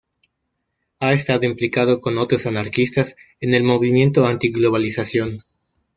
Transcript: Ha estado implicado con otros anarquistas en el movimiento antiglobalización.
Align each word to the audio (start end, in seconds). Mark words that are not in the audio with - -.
Ha 0.97 1.13
estado 1.13 1.45
implicado 1.45 1.99
con 2.01 2.17
otros 2.17 2.47
anarquistas 2.47 3.15
en 3.39 3.53
el 3.53 3.61
movimiento 3.61 4.25
antiglobalización. 4.25 5.45